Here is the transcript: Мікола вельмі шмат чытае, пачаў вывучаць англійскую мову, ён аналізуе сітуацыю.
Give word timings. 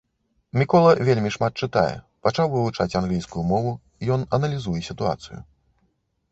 Мікола 0.59 0.93
вельмі 1.09 1.31
шмат 1.35 1.53
чытае, 1.67 1.91
пачаў 2.27 2.49
вывучаць 2.55 2.97
англійскую 3.03 3.43
мову, 3.53 3.77
ён 4.19 4.29
аналізуе 4.41 4.81
сітуацыю. 4.93 5.39